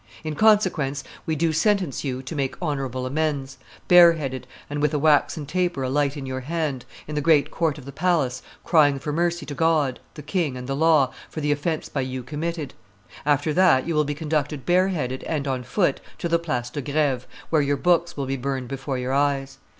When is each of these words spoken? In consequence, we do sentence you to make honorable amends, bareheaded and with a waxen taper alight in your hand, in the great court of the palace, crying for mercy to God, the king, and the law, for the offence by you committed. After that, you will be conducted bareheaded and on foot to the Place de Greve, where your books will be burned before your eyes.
In 0.23 0.33
consequence, 0.33 1.03
we 1.27 1.35
do 1.35 1.53
sentence 1.53 2.03
you 2.03 2.23
to 2.23 2.35
make 2.35 2.55
honorable 2.59 3.05
amends, 3.05 3.59
bareheaded 3.87 4.47
and 4.67 4.81
with 4.81 4.95
a 4.95 4.97
waxen 4.97 5.45
taper 5.45 5.83
alight 5.83 6.17
in 6.17 6.25
your 6.25 6.39
hand, 6.39 6.85
in 7.07 7.13
the 7.13 7.21
great 7.21 7.51
court 7.51 7.77
of 7.77 7.85
the 7.85 7.91
palace, 7.91 8.41
crying 8.63 8.97
for 8.97 9.13
mercy 9.13 9.45
to 9.45 9.53
God, 9.53 9.99
the 10.15 10.23
king, 10.23 10.57
and 10.57 10.65
the 10.65 10.75
law, 10.75 11.13
for 11.29 11.39
the 11.39 11.51
offence 11.51 11.87
by 11.87 12.01
you 12.01 12.23
committed. 12.23 12.73
After 13.27 13.53
that, 13.53 13.85
you 13.87 13.93
will 13.93 14.03
be 14.03 14.15
conducted 14.15 14.65
bareheaded 14.65 15.23
and 15.25 15.47
on 15.47 15.61
foot 15.61 16.01
to 16.17 16.27
the 16.27 16.39
Place 16.39 16.71
de 16.71 16.81
Greve, 16.81 17.27
where 17.51 17.61
your 17.61 17.77
books 17.77 18.17
will 18.17 18.25
be 18.25 18.37
burned 18.37 18.69
before 18.69 18.97
your 18.97 19.13
eyes. 19.13 19.59